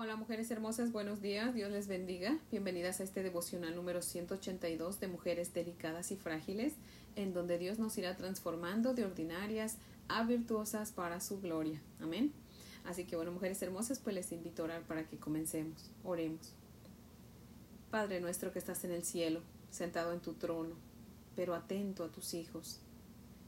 [0.00, 2.38] Hola mujeres hermosas, buenos días, Dios les bendiga.
[2.52, 6.74] Bienvenidas a este devocional número 182 de mujeres delicadas y frágiles,
[7.16, 9.74] en donde Dios nos irá transformando de ordinarias
[10.06, 11.82] a virtuosas para su gloria.
[12.00, 12.32] Amén.
[12.84, 15.90] Así que bueno, mujeres hermosas, pues les invito a orar para que comencemos.
[16.04, 16.52] Oremos.
[17.90, 19.40] Padre nuestro que estás en el cielo,
[19.72, 20.76] sentado en tu trono,
[21.34, 22.78] pero atento a tus hijos.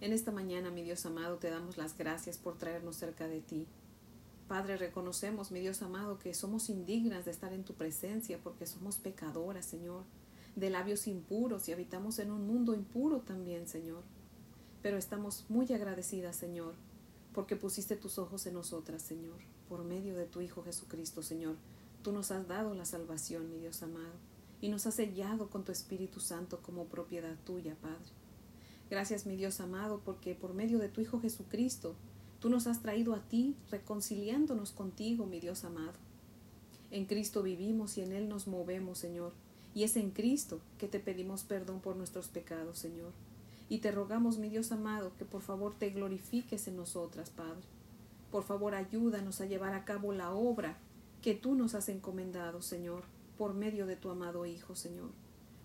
[0.00, 3.68] En esta mañana, mi Dios amado, te damos las gracias por traernos cerca de ti
[4.50, 8.98] Padre, reconocemos, mi Dios amado, que somos indignas de estar en tu presencia porque somos
[8.98, 10.02] pecadoras, Señor,
[10.56, 14.02] de labios impuros y habitamos en un mundo impuro también, Señor.
[14.82, 16.74] Pero estamos muy agradecidas, Señor,
[17.32, 19.36] porque pusiste tus ojos en nosotras, Señor,
[19.68, 21.54] por medio de tu Hijo Jesucristo, Señor.
[22.02, 24.14] Tú nos has dado la salvación, mi Dios amado,
[24.60, 28.10] y nos has sellado con tu Espíritu Santo como propiedad tuya, Padre.
[28.90, 31.94] Gracias, mi Dios amado, porque por medio de tu Hijo Jesucristo,
[32.40, 35.92] Tú nos has traído a ti reconciliándonos contigo, mi Dios amado.
[36.90, 39.32] En Cristo vivimos y en Él nos movemos, Señor.
[39.74, 43.12] Y es en Cristo que te pedimos perdón por nuestros pecados, Señor.
[43.68, 47.62] Y te rogamos, mi Dios amado, que por favor te glorifiques en nosotras, Padre.
[48.32, 50.78] Por favor, ayúdanos a llevar a cabo la obra
[51.22, 53.04] que tú nos has encomendado, Señor,
[53.36, 55.10] por medio de tu amado Hijo, Señor,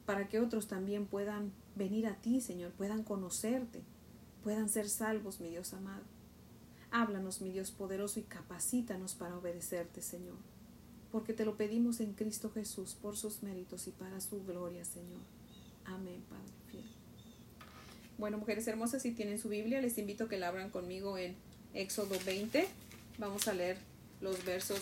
[0.05, 3.81] para que otros también puedan venir a ti, Señor, puedan conocerte,
[4.43, 6.03] puedan ser salvos, mi Dios amado.
[6.97, 10.37] Háblanos, mi Dios poderoso, y capacítanos para obedecerte, Señor,
[11.11, 15.19] porque te lo pedimos en Cristo Jesús por sus méritos y para su gloria, Señor.
[15.83, 16.85] Amén, Padre fiel.
[18.17, 21.35] Bueno, mujeres hermosas, si tienen su Biblia, les invito a que la abran conmigo en
[21.73, 22.65] Éxodo 20.
[23.17, 23.77] Vamos a leer
[24.21, 24.79] los versos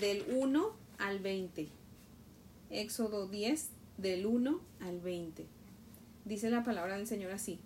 [0.00, 1.68] del 1 al 20.
[2.70, 5.44] Éxodo 10, del 1 al 20.
[6.24, 7.60] Dice la palabra del Señor así.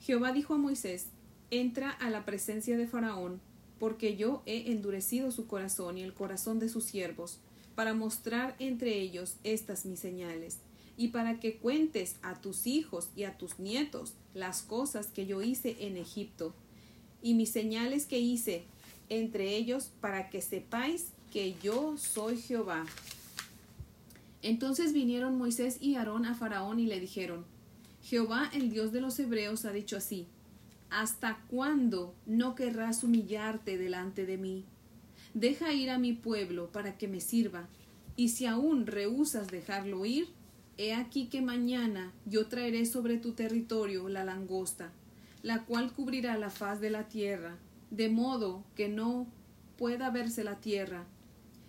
[0.00, 1.06] Jehová dijo a Moisés,
[1.50, 3.40] entra a la presencia de Faraón,
[3.78, 7.38] porque yo he endurecido su corazón y el corazón de sus siervos,
[7.74, 10.58] para mostrar entre ellos estas mis señales,
[10.96, 15.42] y para que cuentes a tus hijos y a tus nietos las cosas que yo
[15.42, 16.54] hice en Egipto,
[17.22, 18.64] y mis señales que hice
[19.08, 22.86] entre ellos, para que sepáis que yo soy Jehová.
[24.42, 27.44] Entonces vinieron Moisés y Aarón a Faraón y le dijeron,
[28.02, 30.26] Jehová el Dios de los Hebreos ha dicho así,
[30.90, 34.64] ¿Hasta cuándo no querrás humillarte delante de mí?
[35.34, 37.68] Deja ir a mi pueblo para que me sirva,
[38.16, 40.28] y si aún rehusas dejarlo ir,
[40.78, 44.92] he aquí que mañana yo traeré sobre tu territorio la langosta,
[45.42, 47.58] la cual cubrirá la faz de la tierra,
[47.90, 49.26] de modo que no
[49.76, 51.04] pueda verse la tierra,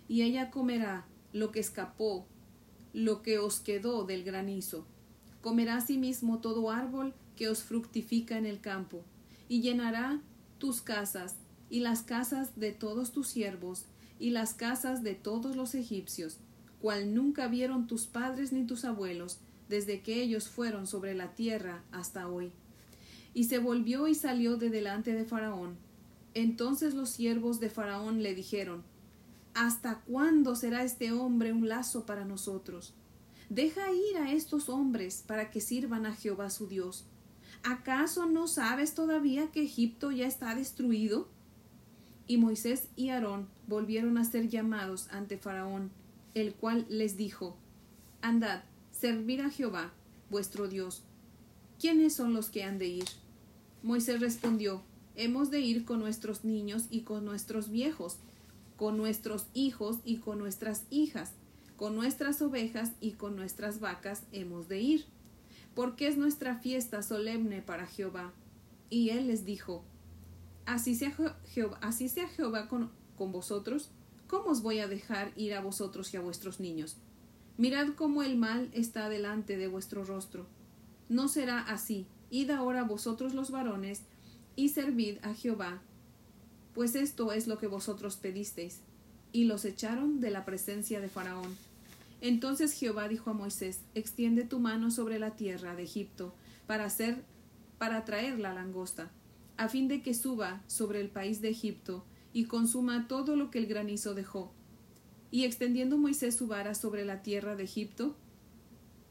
[0.08, 2.26] y ella comerá lo que escapó,
[2.92, 4.86] lo que os quedó del granizo.
[5.42, 9.04] Comerá asimismo todo árbol que os fructifica en el campo,
[9.48, 10.20] y llenará
[10.58, 11.36] tus casas,
[11.70, 13.84] y las casas de todos tus siervos,
[14.18, 16.38] y las casas de todos los egipcios,
[16.80, 19.38] cual nunca vieron tus padres ni tus abuelos,
[19.68, 22.50] desde que ellos fueron sobre la tierra hasta hoy.
[23.34, 25.76] Y se volvió y salió de delante de Faraón.
[26.34, 28.82] Entonces los siervos de Faraón le dijeron,
[29.54, 32.94] ¿Hasta cuándo será este hombre un lazo para nosotros?
[33.48, 37.04] Deja ir a estos hombres para que sirvan a Jehová su Dios
[37.62, 41.28] ¿acaso no sabes todavía que Egipto ya está destruido?
[42.26, 45.90] Y Moisés y Aarón volvieron a ser llamados ante Faraón,
[46.34, 47.56] el cual les dijo,
[48.20, 49.92] Andad, servir a Jehová,
[50.30, 51.02] vuestro Dios.
[51.80, 53.04] ¿Quiénes son los que han de ir?
[53.82, 54.82] Moisés respondió,
[55.14, 58.18] Hemos de ir con nuestros niños y con nuestros viejos,
[58.76, 61.32] con nuestros hijos y con nuestras hijas,
[61.76, 65.17] con nuestras ovejas y con nuestras vacas hemos de ir
[65.78, 68.32] porque es nuestra fiesta solemne para Jehová.
[68.90, 69.84] Y él les dijo,
[70.66, 73.88] Así sea Jehová, así sea Jehová con, con vosotros,
[74.26, 76.96] ¿cómo os voy a dejar ir a vosotros y a vuestros niños?
[77.58, 80.48] Mirad cómo el mal está delante de vuestro rostro.
[81.08, 82.08] No será así.
[82.28, 84.02] Id ahora vosotros los varones
[84.56, 85.80] y servid a Jehová,
[86.74, 88.80] pues esto es lo que vosotros pedisteis.
[89.30, 91.56] Y los echaron de la presencia de Faraón.
[92.20, 96.34] Entonces Jehová dijo a Moisés, extiende tu mano sobre la tierra de Egipto
[96.66, 97.24] para hacer,
[97.78, 99.10] para traer la langosta,
[99.56, 103.58] a fin de que suba sobre el país de Egipto y consuma todo lo que
[103.58, 104.52] el granizo dejó.
[105.30, 108.16] Y extendiendo Moisés su vara sobre la tierra de Egipto,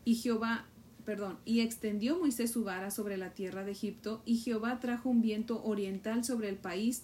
[0.03, 0.65] y Jehová,
[1.05, 5.21] perdón, y extendió Moisés su vara sobre la tierra de Egipto, y Jehová trajo un
[5.21, 7.03] viento oriental sobre el país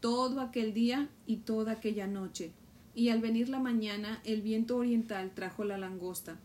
[0.00, 2.52] todo aquel día y toda aquella noche
[2.94, 6.38] y al venir la mañana el viento oriental trajo la langosta,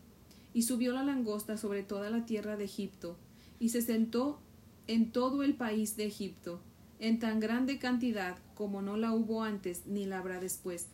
[0.52, 3.16] y subió la langosta sobre toda la tierra de Egipto,
[3.58, 4.40] y se sentó
[4.86, 6.60] en todo el país de Egipto,
[6.98, 10.88] en tan grande cantidad como no la hubo antes ni la habrá después,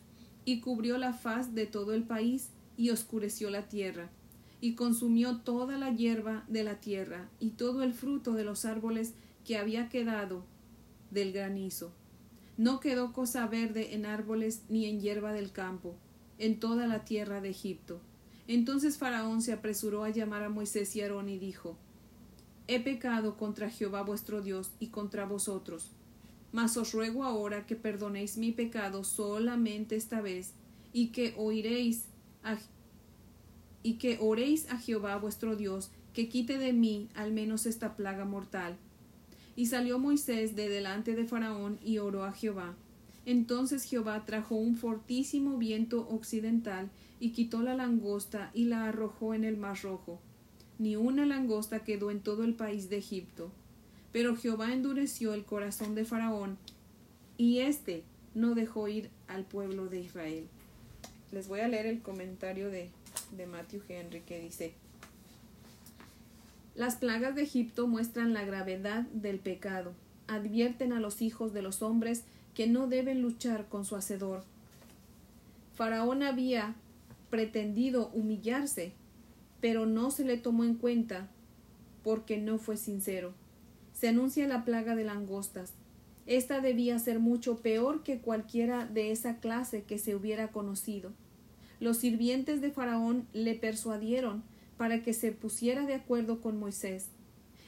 [0.44, 4.10] y cubrió la faz de todo el país y oscureció la tierra,
[4.60, 9.14] y consumió toda la hierba de la tierra y todo el fruto de los árboles
[9.44, 10.44] que había quedado
[11.10, 11.92] del granizo.
[12.56, 15.94] No quedó cosa verde en árboles ni en hierba del campo,
[16.38, 18.00] en toda la tierra de Egipto.
[18.48, 21.76] Entonces Faraón se apresuró a llamar a Moisés y Aarón y dijo
[22.68, 25.92] He pecado contra Jehová vuestro Dios y contra vosotros.
[26.52, 30.52] Mas os ruego ahora que perdonéis mi pecado solamente esta vez,
[30.92, 32.06] y que oiréis
[33.82, 38.24] y que oréis a Jehová vuestro Dios, que quite de mí al menos esta plaga
[38.24, 38.78] mortal.
[39.56, 42.74] Y salió Moisés de delante de Faraón y oró a Jehová.
[43.24, 49.44] Entonces Jehová trajo un fortísimo viento occidental y quitó la langosta y la arrojó en
[49.44, 50.20] el mar rojo.
[50.78, 53.50] Ni una langosta quedó en todo el país de Egipto.
[54.12, 56.56] Pero Jehová endureció el corazón de Faraón,
[57.38, 58.02] y éste
[58.34, 60.46] no dejó ir al pueblo de Israel.
[61.32, 62.90] Les voy a leer el comentario de,
[63.36, 64.74] de Matthew Henry que dice
[66.76, 69.94] Las plagas de Egipto muestran la gravedad del pecado,
[70.28, 72.24] advierten a los hijos de los hombres
[72.54, 74.44] que no deben luchar con su hacedor.
[75.74, 76.74] Faraón había
[77.30, 78.92] pretendido humillarse,
[79.62, 81.28] pero no se le tomó en cuenta
[82.04, 83.32] porque no fue sincero.
[83.94, 85.72] Se anuncia la plaga de langostas.
[86.26, 91.12] Esta debía ser mucho peor que cualquiera de esa clase que se hubiera conocido.
[91.80, 94.42] Los sirvientes de Faraón le persuadieron
[94.76, 97.08] para que se pusiera de acuerdo con Moisés.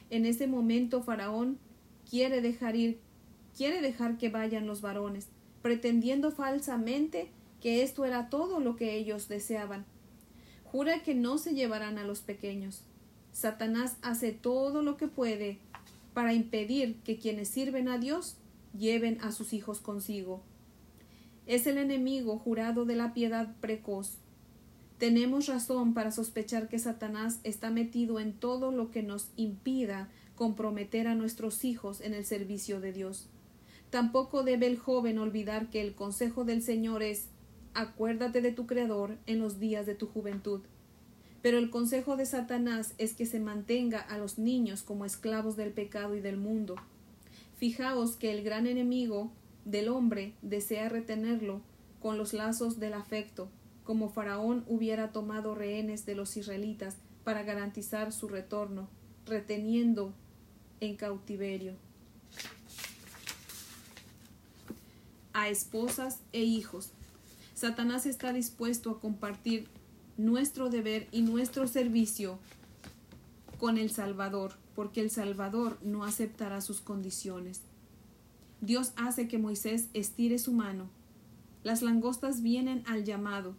[0.09, 1.59] En ese momento Faraón
[2.09, 2.99] quiere dejar ir
[3.55, 5.27] quiere dejar que vayan los varones,
[5.61, 7.29] pretendiendo falsamente
[7.61, 9.85] que esto era todo lo que ellos deseaban.
[10.63, 12.83] Jura que no se llevarán a los pequeños.
[13.33, 15.57] Satanás hace todo lo que puede
[16.13, 18.37] para impedir que quienes sirven a Dios
[18.77, 20.41] lleven a sus hijos consigo.
[21.45, 24.19] Es el enemigo jurado de la piedad precoz.
[24.99, 31.07] Tenemos razón para sospechar que Satanás está metido en todo lo que nos impida comprometer
[31.07, 33.29] a nuestros hijos en el servicio de Dios.
[33.91, 37.29] Tampoco debe el joven olvidar que el consejo del Señor es
[37.73, 40.61] acuérdate de tu Creador en los días de tu juventud.
[41.41, 45.71] Pero el consejo de Satanás es que se mantenga a los niños como esclavos del
[45.71, 46.75] pecado y del mundo.
[47.55, 49.31] Fijaos que el gran enemigo
[49.63, 51.61] del hombre desea retenerlo
[52.01, 53.49] con los lazos del afecto,
[53.89, 58.87] como Faraón hubiera tomado rehenes de los israelitas para garantizar su retorno,
[59.25, 60.13] reteniendo
[60.79, 61.73] en cautiverio.
[65.33, 66.91] a esposas e hijos.
[67.55, 69.67] Satanás está dispuesto a compartir
[70.17, 72.37] nuestro deber y nuestro servicio
[73.57, 77.61] con el Salvador, porque el Salvador no aceptará sus condiciones.
[78.61, 80.91] Dios hace que Moisés estire su mano.
[81.63, 83.55] Las langostas vienen al llamado.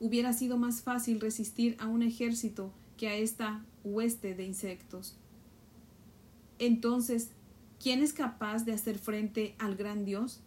[0.00, 5.16] Hubiera sido más fácil resistir a un ejército que a esta hueste de insectos.
[6.58, 7.30] Entonces,
[7.78, 10.42] ¿quién es capaz de hacer frente al gran Dios?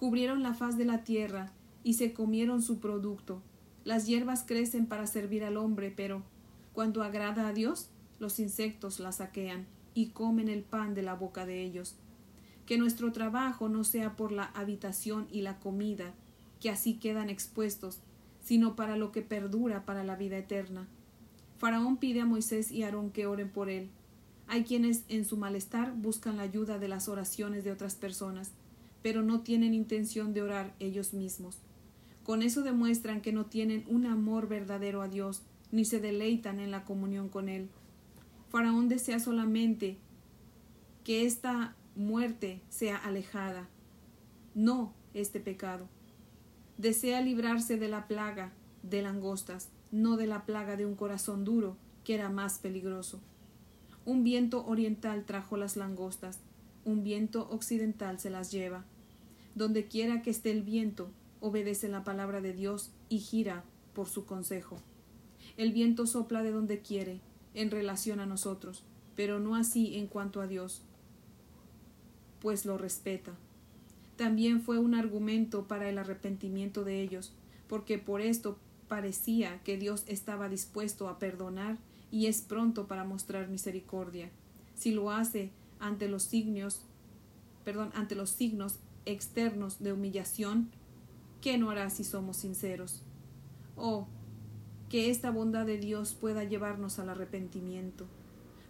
[0.00, 1.52] cubrieron la faz de la tierra
[1.84, 3.42] y se comieron su producto.
[3.84, 6.22] Las hierbas crecen para servir al hombre, pero
[6.72, 11.44] cuando agrada a Dios, los insectos la saquean y comen el pan de la boca
[11.44, 11.96] de ellos.
[12.64, 16.14] Que nuestro trabajo no sea por la habitación y la comida,
[16.60, 18.00] que así quedan expuestos,
[18.42, 20.88] sino para lo que perdura para la vida eterna.
[21.58, 23.90] Faraón pide a Moisés y Aarón que oren por él.
[24.46, 28.52] Hay quienes en su malestar buscan la ayuda de las oraciones de otras personas
[29.02, 31.58] pero no tienen intención de orar ellos mismos.
[32.24, 35.42] Con eso demuestran que no tienen un amor verdadero a Dios,
[35.72, 37.68] ni se deleitan en la comunión con Él.
[38.50, 39.96] Faraón desea solamente
[41.04, 43.68] que esta muerte sea alejada,
[44.54, 45.88] no este pecado.
[46.80, 51.76] Desea librarse de la plaga de langostas, no de la plaga de un corazón duro,
[52.04, 53.20] que era más peligroso.
[54.06, 56.38] Un viento oriental trajo las langostas,
[56.86, 58.86] un viento occidental se las lleva.
[59.54, 61.10] Donde quiera que esté el viento,
[61.40, 64.78] obedece la palabra de Dios y gira por su consejo.
[65.58, 67.20] El viento sopla de donde quiere,
[67.52, 68.84] en relación a nosotros,
[69.16, 70.80] pero no así en cuanto a Dios,
[72.40, 73.34] pues lo respeta.
[74.20, 77.32] También fue un argumento para el arrepentimiento de ellos,
[77.68, 81.78] porque por esto parecía que Dios estaba dispuesto a perdonar
[82.10, 84.28] y es pronto para mostrar misericordia.
[84.74, 86.82] Si lo hace ante los signos,
[87.64, 90.68] perdón, ante los signos externos de humillación,
[91.40, 93.00] ¿qué no hará si somos sinceros?
[93.74, 94.06] Oh,
[94.90, 98.04] que esta bondad de Dios pueda llevarnos al arrepentimiento.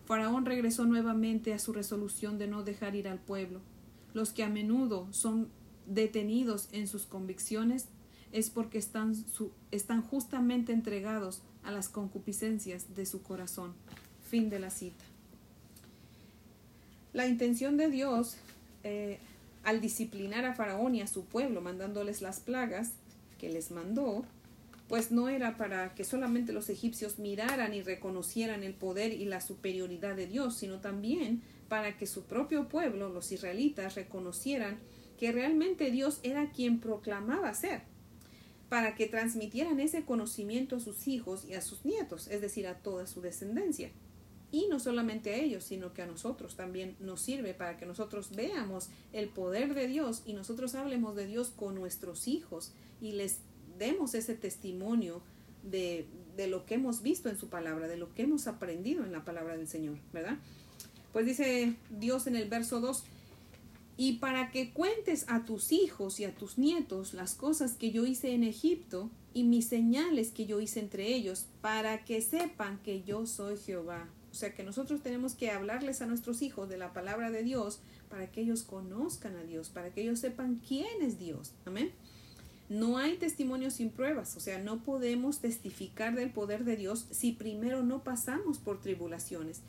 [0.04, 3.60] Faraón regresó nuevamente a su resolución de no dejar ir al pueblo.
[4.14, 5.48] Los que a menudo son
[5.86, 7.86] detenidos en sus convicciones
[8.32, 9.14] es porque están,
[9.70, 13.74] están justamente entregados a las concupiscencias de su corazón.
[14.28, 15.04] Fin de la cita.
[17.12, 18.36] La intención de Dios
[18.84, 19.18] eh,
[19.64, 22.92] al disciplinar a Faraón y a su pueblo, mandándoles las plagas
[23.38, 24.24] que les mandó,
[24.88, 29.40] pues no era para que solamente los egipcios miraran y reconocieran el poder y la
[29.40, 34.80] superioridad de Dios, sino también para que su propio pueblo, los israelitas, reconocieran
[35.16, 37.82] que realmente Dios era quien proclamaba ser,
[38.68, 42.78] para que transmitieran ese conocimiento a sus hijos y a sus nietos, es decir, a
[42.82, 43.92] toda su descendencia.
[44.50, 48.34] Y no solamente a ellos, sino que a nosotros también nos sirve para que nosotros
[48.34, 53.38] veamos el poder de Dios y nosotros hablemos de Dios con nuestros hijos y les
[53.78, 55.22] demos ese testimonio
[55.62, 59.12] de, de lo que hemos visto en su palabra, de lo que hemos aprendido en
[59.12, 60.38] la palabra del Señor, ¿verdad?
[61.12, 63.04] Pues dice Dios en el verso 2,
[63.96, 68.06] y para que cuentes a tus hijos y a tus nietos las cosas que yo
[68.06, 73.02] hice en Egipto y mis señales que yo hice entre ellos, para que sepan que
[73.02, 74.08] yo soy Jehová.
[74.30, 77.80] O sea que nosotros tenemos que hablarles a nuestros hijos de la palabra de Dios
[78.08, 81.52] para que ellos conozcan a Dios, para que ellos sepan quién es Dios.
[81.64, 81.90] Amén.
[82.68, 87.32] No hay testimonio sin pruebas, o sea, no podemos testificar del poder de Dios si
[87.32, 89.60] primero no pasamos por tribulaciones.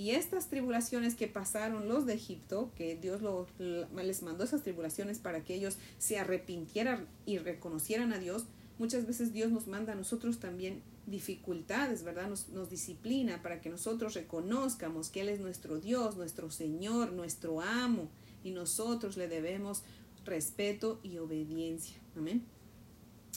[0.00, 3.20] Y estas tribulaciones que pasaron los de Egipto, que Dios
[3.58, 8.46] les mandó esas tribulaciones para que ellos se arrepintieran y reconocieran a Dios,
[8.78, 12.30] muchas veces Dios nos manda a nosotros también dificultades, ¿verdad?
[12.30, 17.60] Nos, nos disciplina para que nosotros reconozcamos que Él es nuestro Dios, nuestro Señor, nuestro
[17.60, 18.08] amo,
[18.42, 19.82] y nosotros le debemos
[20.24, 22.00] respeto y obediencia.
[22.16, 22.42] Amén.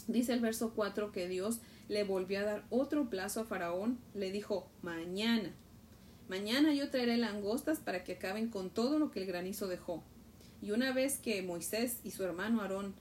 [0.07, 3.99] Dice el verso 4 que Dios le volvió a dar otro plazo a Faraón.
[4.13, 5.53] Le dijo, mañana,
[6.29, 10.03] mañana yo traeré langostas para que acaben con todo lo que el granizo dejó.
[10.61, 12.93] Y una vez que Moisés y su hermano Aarón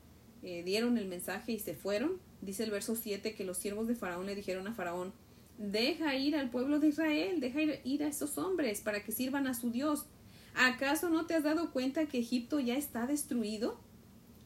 [0.42, 3.94] eh, dieron el mensaje y se fueron, dice el verso 7 que los siervos de
[3.94, 5.12] Faraón le dijeron a Faraón,
[5.58, 9.54] deja ir al pueblo de Israel, deja ir a esos hombres para que sirvan a
[9.54, 10.06] su Dios.
[10.54, 13.78] ¿Acaso no te has dado cuenta que Egipto ya está destruido?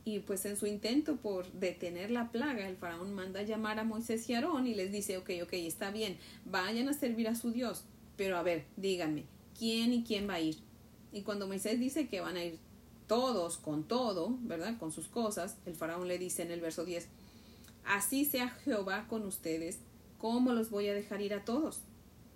[0.05, 4.29] Y pues en su intento por detener la plaga, el faraón manda llamar a Moisés
[4.31, 7.85] y Aarón y les dice, ok, ok, está bien, vayan a servir a su Dios,
[8.17, 9.25] pero a ver, díganme,
[9.59, 10.57] ¿quién y quién va a ir?
[11.13, 12.59] Y cuando Moisés dice que van a ir
[13.07, 14.79] todos con todo, ¿verdad?
[14.79, 17.09] Con sus cosas, el faraón le dice en el verso 10,
[17.85, 19.79] así sea Jehová con ustedes,
[20.19, 21.81] ¿cómo los voy a dejar ir a todos?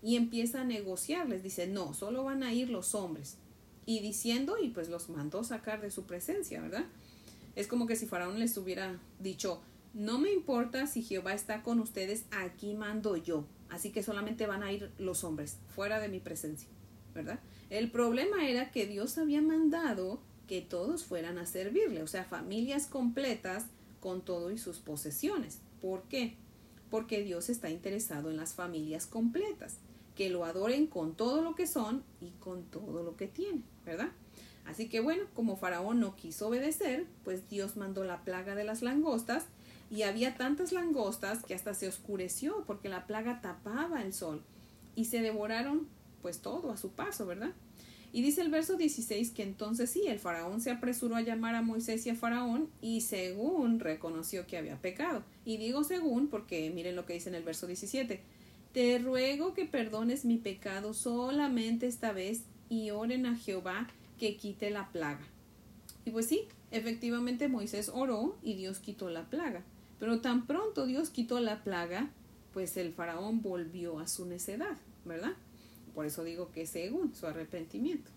[0.03, 3.37] Y empieza a negociar, les dice, no, solo van a ir los hombres.
[3.85, 6.85] Y diciendo, y pues los mandó sacar de su presencia, ¿verdad?
[7.57, 9.61] Es como que si Faraón les hubiera dicho,
[9.93, 13.45] no me importa si Jehová está con ustedes, aquí mando yo.
[13.71, 16.69] Así que solamente van a ir los hombres, fuera de mi presencia,
[17.15, 17.41] ¿verdad?
[17.71, 22.87] El problema era que Dios había mandado que todos fueran a servirle, o sea, familias
[22.87, 23.67] completas
[24.01, 25.61] con todo y sus posesiones.
[25.81, 26.35] ¿Por qué?
[26.91, 29.77] Porque Dios está interesado en las familias completas,
[30.17, 34.11] que lo adoren con todo lo que son y con todo lo que tienen, ¿verdad?
[34.71, 38.83] Así que bueno, como Faraón no quiso obedecer, pues Dios mandó la plaga de las
[38.83, 39.47] langostas
[39.91, 44.45] y había tantas langostas que hasta se oscureció porque la plaga tapaba el sol
[44.95, 45.89] y se devoraron
[46.23, 47.53] pues todo a su paso, ¿verdad?
[48.13, 51.63] Y dice el verso 16 que entonces sí, el faraón se apresuró a llamar a
[51.63, 55.25] Moisés y a faraón y según reconoció que había pecado.
[55.45, 58.21] Y digo según porque miren lo que dice en el verso 17.
[58.73, 63.89] Te ruego que perdones mi pecado solamente esta vez y oren a Jehová
[64.21, 65.27] que quite la plaga.
[66.05, 69.65] Y pues sí, efectivamente Moisés oró y Dios quitó la plaga.
[69.99, 72.11] Pero tan pronto Dios quitó la plaga,
[72.53, 75.33] pues el faraón volvió a su necedad, ¿verdad?
[75.95, 78.11] Por eso digo que según su arrepentimiento.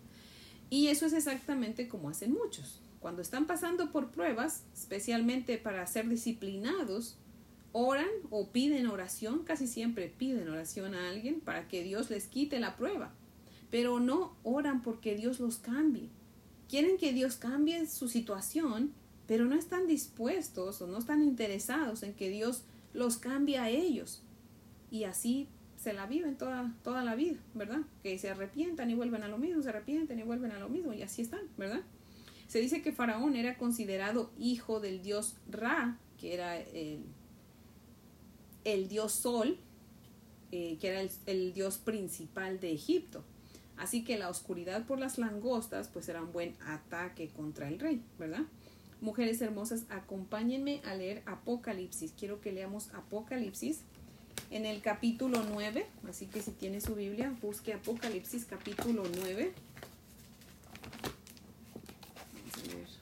[0.68, 2.80] Y eso es exactamente como hacen muchos.
[3.00, 7.16] Cuando están pasando por pruebas, especialmente para ser disciplinados,
[7.72, 12.60] oran o piden oración, casi siempre piden oración a alguien para que Dios les quite
[12.60, 13.14] la prueba
[13.74, 16.08] pero no oran porque Dios los cambie.
[16.68, 18.92] Quieren que Dios cambie su situación,
[19.26, 22.62] pero no están dispuestos o no están interesados en que Dios
[22.92, 24.22] los cambie a ellos.
[24.92, 27.80] Y así se la viven toda, toda la vida, ¿verdad?
[28.04, 30.92] Que se arrepientan y vuelven a lo mismo, se arrepienten y vuelven a lo mismo,
[30.92, 31.80] y así están, ¿verdad?
[32.46, 37.02] Se dice que Faraón era considerado hijo del dios Ra, que era el,
[38.62, 39.58] el dios Sol,
[40.52, 43.24] eh, que era el dios principal de Egipto.
[43.76, 48.02] Así que la oscuridad por las langostas pues era un buen ataque contra el rey,
[48.18, 48.42] ¿verdad?
[49.00, 52.12] Mujeres hermosas, acompáñenme a leer Apocalipsis.
[52.18, 53.80] Quiero que leamos Apocalipsis
[54.50, 55.86] en el capítulo 9.
[56.08, 59.52] Así que si tiene su Biblia, busque Apocalipsis capítulo 9.
[62.62, 62.98] Vamos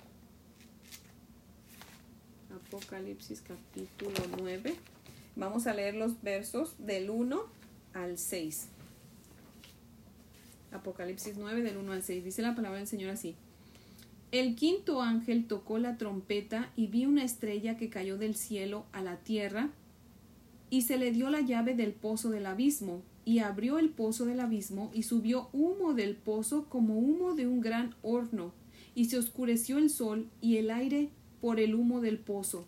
[2.50, 4.74] a Apocalipsis capítulo 9.
[5.36, 7.42] Vamos a leer los versos del 1
[7.94, 8.68] al 6.
[10.72, 12.24] Apocalipsis 9 del 1 al 6.
[12.24, 13.34] Dice la palabra del Señor así.
[14.32, 19.02] El quinto ángel tocó la trompeta y vi una estrella que cayó del cielo a
[19.02, 19.68] la tierra
[20.70, 24.40] y se le dio la llave del pozo del abismo y abrió el pozo del
[24.40, 28.52] abismo y subió humo del pozo como humo de un gran horno
[28.94, 31.10] y se oscureció el sol y el aire
[31.42, 32.66] por el humo del pozo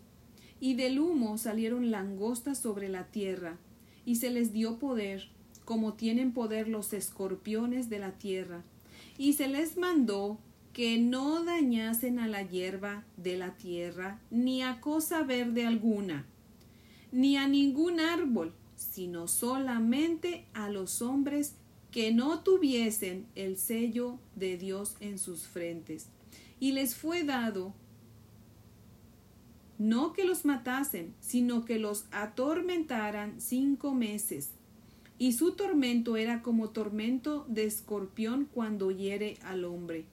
[0.59, 3.57] y del humo salieron langostas sobre la tierra
[4.05, 5.29] y se les dio poder
[5.65, 8.63] como tienen poder los escorpiones de la tierra
[9.17, 10.39] y se les mandó
[10.73, 16.25] que no dañasen a la hierba de la tierra, ni a cosa verde alguna,
[17.11, 21.55] ni a ningún árbol, sino solamente a los hombres
[21.91, 26.07] que no tuviesen el sello de Dios en sus frentes.
[26.59, 27.73] Y les fue dado
[29.77, 34.51] no que los matasen, sino que los atormentaran cinco meses.
[35.17, 40.05] Y su tormento era como tormento de escorpión cuando hiere al hombre.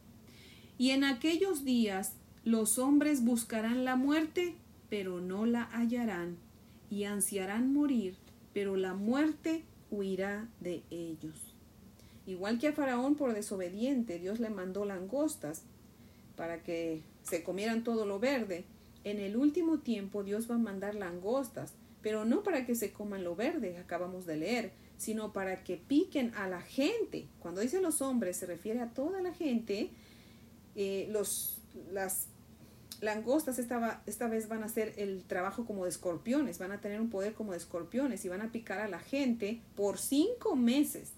[0.79, 4.55] Y en aquellos días los hombres buscarán la muerte,
[4.89, 6.37] pero no la hallarán,
[6.91, 8.17] y ansiarán morir,
[8.53, 11.55] pero la muerte huirá de ellos.
[12.27, 15.63] Igual que a Faraón por desobediente, Dios le mandó langostas
[16.37, 18.65] para que se comieran todo lo verde.
[19.05, 23.25] En el último tiempo Dios va a mandar langostas, pero no para que se coman
[23.25, 27.27] lo verde, acabamos de leer, sino para que piquen a la gente.
[27.41, 29.91] Cuando dice los hombres se refiere a toda la gente
[30.77, 31.59] eh, los,
[31.91, 32.29] las
[33.01, 37.01] langostas esta, esta vez van a hacer el trabajo como de escorpiones, van a tener
[37.01, 41.11] un poder como de escorpiones y van a picar a la gente por cinco meses,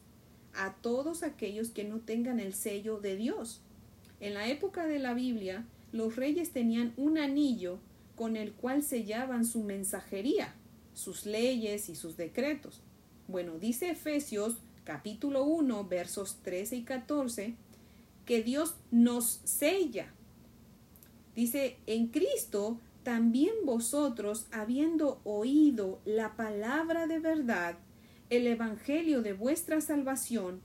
[0.54, 3.60] a todos aquellos que no tengan el sello de Dios.
[4.20, 7.78] En la época de la Biblia, los reyes tenían un anillo
[8.16, 10.54] con el cual sellaban su mensajería,
[10.94, 12.80] sus leyes y sus decretos.
[13.26, 17.54] Bueno, dice Efesios capítulo 1 versos 13 y 14,
[18.26, 20.12] que Dios nos sella.
[21.34, 27.78] Dice, en Cristo también vosotros, habiendo oído la palabra de verdad,
[28.28, 30.60] el Evangelio de vuestra salvación,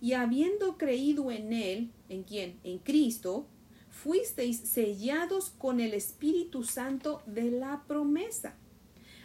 [0.00, 2.60] y habiendo creído en Él, ¿en quién?
[2.62, 3.46] En Cristo,
[3.90, 8.54] fuisteis sellados con el Espíritu Santo de la promesa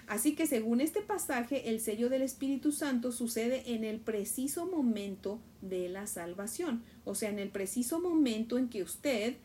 [0.10, 5.40] Así que según este pasaje, el sello del Espíritu Santo sucede en el preciso momento
[5.62, 9.36] de la salvación, o sea, en el preciso momento en que usted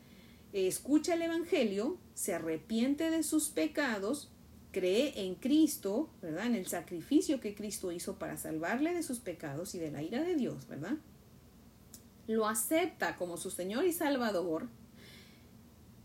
[0.54, 4.30] escucha el Evangelio, se arrepiente de sus pecados,
[4.72, 6.46] cree en Cristo, ¿verdad?
[6.46, 10.22] En el sacrificio que Cristo hizo para salvarle de sus pecados y de la ira
[10.22, 10.96] de Dios, ¿verdad?
[12.26, 14.68] Lo acepta como su Señor y Salvador,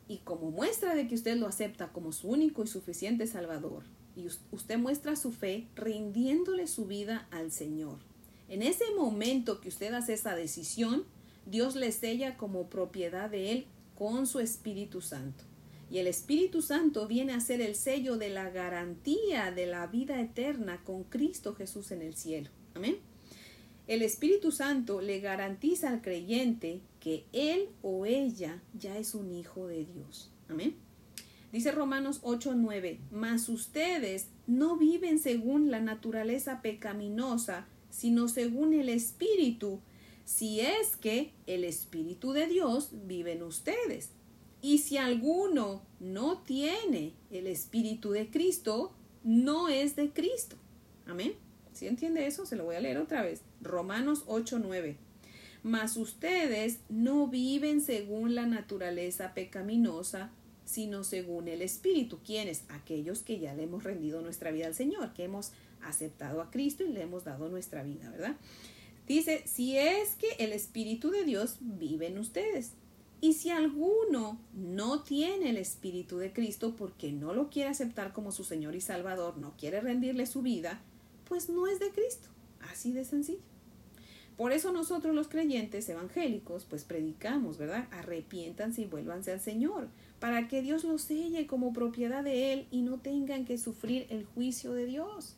[0.10, 3.84] y como muestra de que usted lo acepta como su único y suficiente Salvador,
[4.16, 7.98] y usted muestra su fe rindiéndole su vida al Señor.
[8.48, 11.06] En ese momento que usted hace esa decisión,
[11.46, 15.44] Dios le sella como propiedad de Él con su Espíritu Santo.
[15.92, 20.22] Y el Espíritu Santo viene a ser el sello de la garantía de la vida
[20.22, 22.50] eterna con Cristo Jesús en el cielo.
[22.76, 22.98] Amén.
[23.88, 29.66] El Espíritu Santo le garantiza al creyente que él o ella ya es un hijo
[29.66, 30.32] de Dios.
[30.48, 30.76] Amén.
[31.52, 39.80] Dice Romanos 8:9, mas ustedes no viven según la naturaleza pecaminosa, sino según el Espíritu,
[40.26, 44.12] si es que el Espíritu de Dios vive en ustedes.
[44.62, 50.56] Y si alguno no tiene el Espíritu de Cristo, no es de Cristo.
[51.08, 51.34] Amén.
[51.74, 52.46] ¿Sí entiende eso?
[52.46, 53.42] Se lo voy a leer otra vez.
[53.62, 54.98] Romanos 8:9.
[55.64, 60.32] Mas ustedes no viven según la naturaleza pecaminosa,
[60.70, 62.20] sino según el Espíritu.
[62.24, 62.64] ¿Quiénes?
[62.70, 65.52] Aquellos que ya le hemos rendido nuestra vida al Señor, que hemos
[65.82, 68.36] aceptado a Cristo y le hemos dado nuestra vida, ¿verdad?
[69.08, 72.74] Dice, si es que el Espíritu de Dios vive en ustedes.
[73.20, 78.32] Y si alguno no tiene el Espíritu de Cristo porque no lo quiere aceptar como
[78.32, 80.82] su Señor y Salvador, no quiere rendirle su vida,
[81.28, 82.30] pues no es de Cristo.
[82.72, 83.42] Así de sencillo.
[84.38, 87.88] Por eso nosotros los creyentes evangélicos pues predicamos, ¿verdad?
[87.92, 92.82] Arrepiéntanse y vuélvanse al Señor, para que Dios los selle como propiedad de Él y
[92.82, 95.36] no tengan que sufrir el juicio de Dios.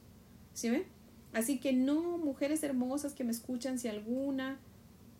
[0.53, 0.85] ¿Sí ven?
[1.33, 4.59] Así que no, mujeres hermosas que me escuchan, si alguna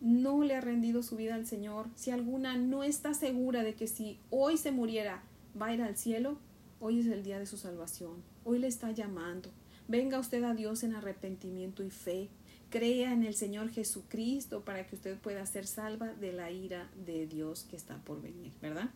[0.00, 3.86] no le ha rendido su vida al Señor, si alguna no está segura de que
[3.86, 5.22] si hoy se muriera
[5.60, 6.38] va a ir al cielo,
[6.80, 9.50] hoy es el día de su salvación, hoy le está llamando.
[9.88, 12.28] Venga usted a Dios en arrepentimiento y fe,
[12.68, 17.26] crea en el Señor Jesucristo para que usted pueda ser salva de la ira de
[17.26, 18.90] Dios que está por venir, ¿verdad?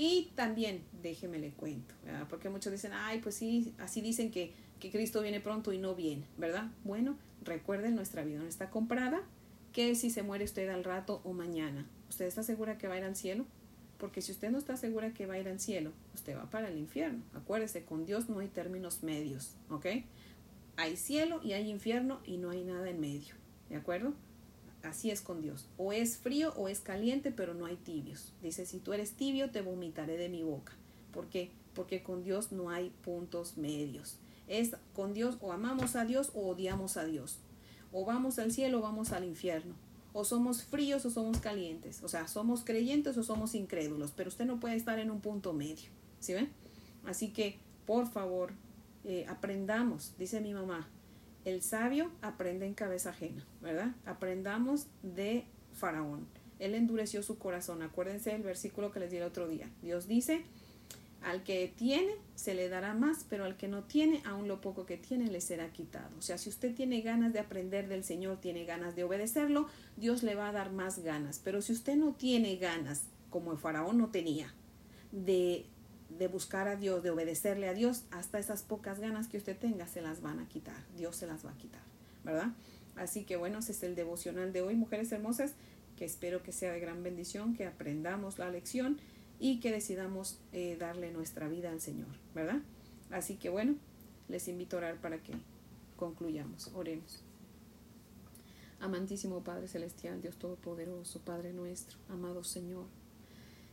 [0.00, 1.92] Y también, déjeme le cuento,
[2.30, 5.96] porque muchos dicen, ay, pues sí, así dicen que, que Cristo viene pronto y no
[5.96, 6.70] viene, ¿verdad?
[6.84, 9.20] Bueno, recuerden, nuestra vida no está comprada,
[9.72, 12.98] que si se muere usted al rato o mañana, ¿usted está segura que va a
[12.98, 13.44] ir al cielo?
[13.98, 16.68] Porque si usted no está segura que va a ir al cielo, usted va para
[16.68, 17.24] el infierno.
[17.34, 19.86] Acuérdese, con Dios no hay términos medios, ¿ok?
[20.76, 23.34] Hay cielo y hay infierno y no hay nada en medio,
[23.68, 24.14] ¿de acuerdo?
[24.82, 25.68] Así es con Dios.
[25.76, 28.32] O es frío o es caliente, pero no hay tibios.
[28.42, 30.72] Dice, si tú eres tibio, te vomitaré de mi boca.
[31.12, 31.50] ¿Por qué?
[31.74, 34.18] Porque con Dios no hay puntos medios.
[34.46, 37.38] Es con Dios o amamos a Dios o odiamos a Dios.
[37.92, 39.74] O vamos al cielo o vamos al infierno.
[40.12, 42.02] O somos fríos o somos calientes.
[42.02, 44.12] O sea, somos creyentes o somos incrédulos.
[44.12, 45.90] Pero usted no puede estar en un punto medio.
[46.20, 46.50] ¿Sí ven?
[47.04, 48.52] Así que, por favor,
[49.04, 50.88] eh, aprendamos, dice mi mamá,
[51.48, 53.94] el sabio aprende en cabeza ajena, ¿verdad?
[54.04, 56.26] Aprendamos de Faraón.
[56.58, 57.82] Él endureció su corazón.
[57.82, 59.70] Acuérdense del versículo que les di el otro día.
[59.82, 60.44] Dios dice,
[61.22, 64.86] al que tiene se le dará más, pero al que no tiene, aún lo poco
[64.86, 66.16] que tiene le será quitado.
[66.18, 70.22] O sea, si usted tiene ganas de aprender del Señor, tiene ganas de obedecerlo, Dios
[70.22, 71.40] le va a dar más ganas.
[71.42, 74.54] Pero si usted no tiene ganas, como el faraón no tenía,
[75.12, 75.66] de
[76.08, 79.86] de buscar a Dios, de obedecerle a Dios, hasta esas pocas ganas que usted tenga
[79.86, 80.76] se las van a quitar.
[80.96, 81.82] Dios se las va a quitar,
[82.24, 82.52] ¿verdad?
[82.96, 85.52] Así que bueno, ese es el devocional de hoy, mujeres hermosas,
[85.96, 88.98] que espero que sea de gran bendición, que aprendamos la lección
[89.38, 92.60] y que decidamos eh, darle nuestra vida al Señor, ¿verdad?
[93.10, 93.76] Así que bueno,
[94.28, 95.32] les invito a orar para que
[95.96, 96.70] concluyamos.
[96.74, 97.22] Oremos.
[98.80, 102.86] Amantísimo Padre Celestial, Dios Todopoderoso, Padre nuestro, amado Señor.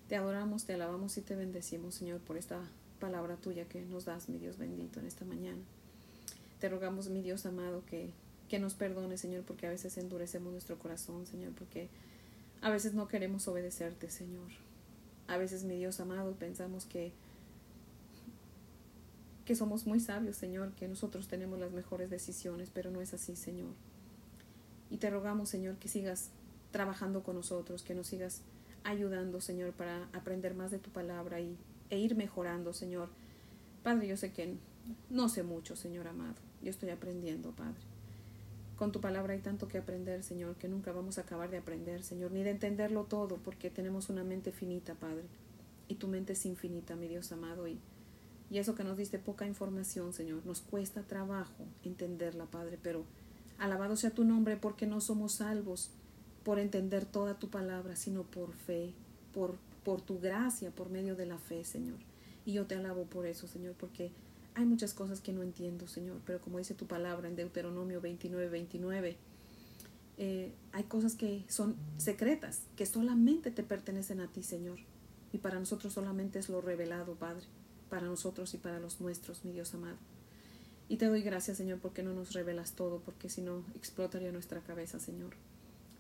[0.07, 2.59] Te adoramos, te alabamos y te bendecimos, Señor, por esta
[2.99, 5.61] palabra tuya que nos das, mi Dios bendito, en esta mañana.
[6.59, 8.11] Te rogamos, mi Dios amado, que,
[8.47, 11.89] que nos perdone, Señor, porque a veces endurecemos nuestro corazón, Señor, porque
[12.61, 14.49] a veces no queremos obedecerte, Señor.
[15.27, 17.11] A veces, mi Dios amado, pensamos que
[19.45, 23.35] que somos muy sabios, Señor, que nosotros tenemos las mejores decisiones, pero no es así,
[23.35, 23.69] Señor.
[24.89, 26.31] Y te rogamos, Señor, que sigas
[26.71, 28.41] trabajando con nosotros, que nos sigas
[28.85, 31.57] ayudando, Señor, para aprender más de tu palabra y,
[31.89, 33.09] e ir mejorando, Señor.
[33.83, 34.55] Padre, yo sé que
[35.09, 36.35] no sé mucho, Señor amado.
[36.61, 37.81] Yo estoy aprendiendo, Padre.
[38.77, 42.03] Con tu palabra hay tanto que aprender, Señor, que nunca vamos a acabar de aprender,
[42.03, 45.23] Señor, ni de entenderlo todo, porque tenemos una mente finita, Padre.
[45.87, 47.67] Y tu mente es infinita, mi Dios amado.
[47.67, 47.79] Y,
[48.51, 50.45] y eso que nos diste poca información, Señor.
[50.45, 53.05] Nos cuesta trabajo entenderla, Padre, pero
[53.57, 55.91] alabado sea tu nombre porque no somos salvos
[56.45, 58.93] por entender toda tu palabra, sino por fe,
[59.33, 61.97] por, por tu gracia, por medio de la fe, Señor.
[62.45, 64.11] Y yo te alabo por eso, Señor, porque
[64.53, 68.47] hay muchas cosas que no entiendo, Señor, pero como dice tu palabra en Deuteronomio 29,
[68.47, 69.17] 29,
[70.19, 74.77] eh, hay cosas que son secretas, que solamente te pertenecen a ti, Señor.
[75.33, 77.45] Y para nosotros solamente es lo revelado, Padre,
[77.89, 79.97] para nosotros y para los nuestros, mi Dios amado.
[80.89, 84.61] Y te doy gracias, Señor, porque no nos revelas todo, porque si no explotaría nuestra
[84.61, 85.35] cabeza, Señor.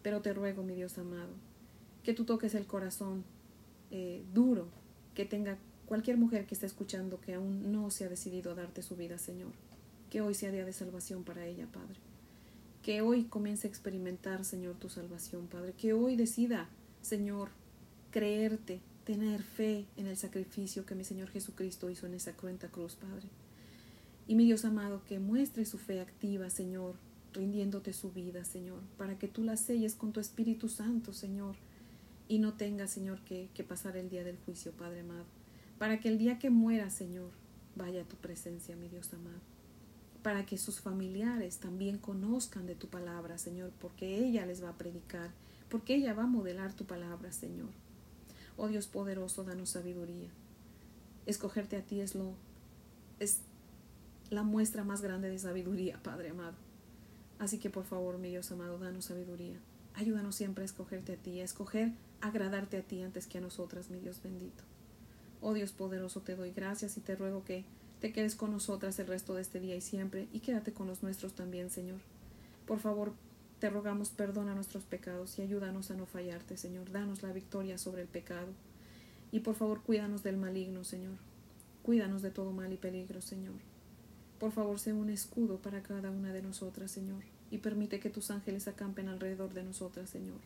[0.05, 1.33] Pero te ruego, mi Dios amado,
[2.03, 3.23] que tú toques el corazón
[3.89, 4.67] eh, duro
[5.15, 8.83] que tenga cualquier mujer que esté escuchando que aún no se ha decidido a darte
[8.83, 9.49] su vida, Señor.
[10.11, 11.95] Que hoy sea día de salvación para ella, Padre.
[12.83, 15.73] Que hoy comience a experimentar, Señor, tu salvación, Padre.
[15.75, 16.69] Que hoy decida,
[17.01, 17.49] Señor,
[18.11, 22.93] creerte, tener fe en el sacrificio que mi Señor Jesucristo hizo en esa cruenta cruz,
[22.93, 23.27] Padre.
[24.27, 26.93] Y mi Dios amado, que muestre su fe activa, Señor,
[27.35, 31.55] rindiéndote su vida, Señor, para que tú la selles con tu Espíritu Santo, Señor,
[32.27, 35.25] y no tenga, Señor, que, que pasar el día del juicio, Padre amado,
[35.77, 37.29] para que el día que muera, Señor,
[37.75, 39.39] vaya a tu presencia, mi Dios amado,
[40.23, 44.77] para que sus familiares también conozcan de tu palabra, Señor, porque ella les va a
[44.77, 45.29] predicar,
[45.69, 47.69] porque ella va a modelar tu palabra, Señor.
[48.57, 50.29] Oh Dios poderoso, danos sabiduría.
[51.25, 52.33] Escogerte a ti es lo
[53.19, 53.39] es
[54.29, 56.64] la muestra más grande de sabiduría, Padre amado.
[57.39, 59.57] Así que por favor, mi Dios amado, danos sabiduría.
[59.93, 63.89] Ayúdanos siempre a escogerte a ti, a escoger agradarte a ti antes que a nosotras,
[63.89, 64.63] mi Dios bendito.
[65.41, 67.65] Oh Dios poderoso, te doy gracias y te ruego que
[68.01, 71.03] te quedes con nosotras el resto de este día y siempre, y quédate con los
[71.03, 71.99] nuestros también, Señor.
[72.65, 73.13] Por favor,
[73.59, 76.91] te rogamos perdona nuestros pecados y ayúdanos a no fallarte, Señor.
[76.91, 78.47] Danos la victoria sobre el pecado.
[79.31, 81.13] Y por favor, cuídanos del maligno, Señor.
[81.83, 83.55] Cuídanos de todo mal y peligro, Señor.
[84.45, 88.29] Por favor, sé un escudo para cada una de nosotras, Señor, y permite que tus
[88.29, 90.37] ángeles acampen alrededor de nosotras, Señor.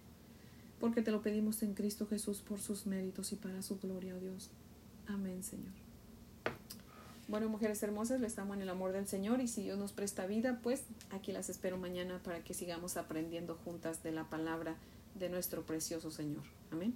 [0.80, 4.20] Porque te lo pedimos en Cristo Jesús por sus méritos y para su gloria, oh
[4.22, 4.52] Dios.
[5.06, 5.74] Amén, Señor.
[7.28, 10.26] Bueno, mujeres hermosas, les amo en el amor del Señor y si Dios nos presta
[10.28, 14.78] vida, pues aquí las espero mañana para que sigamos aprendiendo juntas de la palabra
[15.16, 16.44] de nuestro precioso Señor.
[16.72, 16.96] Amén.